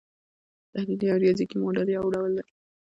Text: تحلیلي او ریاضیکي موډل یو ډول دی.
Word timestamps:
تحلیلي 0.71 1.07
او 1.11 1.17
ریاضیکي 1.23 1.55
موډل 1.61 1.87
یو 1.97 2.05
ډول 2.13 2.31
دی. 2.37 2.43